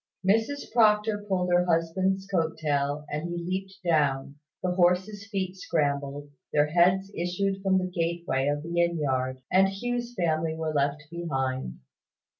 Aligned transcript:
Mrs 0.27 0.71
Proctor 0.73 1.19
pulled 1.27 1.51
her 1.53 1.63
husband's 1.65 2.25
coat 2.25 2.57
tail, 2.57 3.05
and 3.11 3.29
he 3.29 3.37
leaped 3.37 3.75
down, 3.85 4.37
the 4.63 4.71
horses' 4.71 5.27
feet 5.31 5.55
scrambled, 5.57 6.31
their 6.51 6.65
heads 6.65 7.11
issued 7.15 7.61
from 7.61 7.77
the 7.77 7.85
gateway 7.85 8.47
of 8.47 8.63
the 8.63 8.81
inn 8.81 8.97
yard, 8.97 9.43
and 9.51 9.69
Hugh's 9.69 10.15
family 10.15 10.55
were 10.55 10.73
left 10.73 11.03
behind. 11.11 11.77